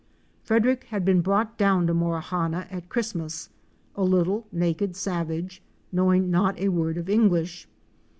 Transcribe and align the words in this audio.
Frederick 0.41 0.85
had 0.85 1.05
been 1.05 1.21
brought 1.21 1.59
down 1.59 1.85
to 1.85 1.93
Morawhanna 1.93 2.65
at 2.71 2.89
Christmas— 2.89 3.49
a 3.95 4.03
little 4.03 4.47
naked 4.51 4.95
savage 4.95 5.61
knowing 5.91 6.31
not 6.31 6.57
a 6.57 6.69
word 6.69 6.97
of 6.97 7.07
English. 7.07 7.67